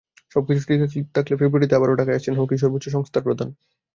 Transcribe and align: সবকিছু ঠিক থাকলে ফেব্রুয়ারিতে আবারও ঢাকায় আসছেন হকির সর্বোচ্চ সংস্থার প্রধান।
সবকিছু 0.35 0.61
ঠিক 0.93 1.05
থাকলে 1.15 1.33
ফেব্রুয়ারিতে 1.39 1.77
আবারও 1.77 1.99
ঢাকায় 1.99 2.17
আসছেন 2.17 2.35
হকির 2.37 2.61
সর্বোচ্চ 2.63 2.85
সংস্থার 2.89 3.25
প্রধান। 3.27 3.49